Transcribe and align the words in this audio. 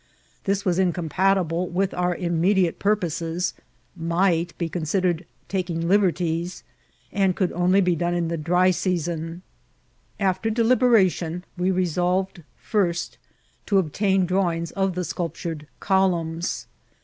This 0.45 0.65
was 0.65 0.79
incompatible 0.79 1.69
with 1.69 1.93
our 1.93 2.15
immediate 2.15 2.79
purposes, 2.79 3.53
might 3.95 4.57
be 4.57 4.67
considered 4.67 5.27
taking 5.47 5.87
liberties, 5.87 6.63
and 7.11 7.35
could 7.35 7.51
only 7.51 7.81
be 7.81 7.95
done 7.95 8.15
in 8.15 8.27
die 8.27 8.37
dry 8.37 8.71
seascm. 8.71 9.41
After 10.19 10.49
deliberation, 10.49 11.45
we 11.55 11.71
res(^yed 11.71 12.41
first 12.57 13.19
to 13.67 13.77
obtain 13.77 14.25
drawings 14.25 14.71
of 14.71 14.95
the 14.95 15.03
sculptured 15.03 15.67
columns. 15.79 16.65